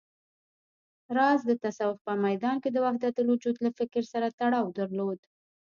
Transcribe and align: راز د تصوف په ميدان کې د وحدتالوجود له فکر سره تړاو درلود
راز 1.17 1.39
د 1.47 1.51
تصوف 1.63 1.97
په 2.05 2.13
ميدان 2.25 2.55
کې 2.63 2.69
د 2.71 2.77
وحدتالوجود 2.85 3.55
له 3.65 3.69
فکر 3.79 4.03
سره 4.13 4.35
تړاو 4.39 4.73
درلود 4.79 5.19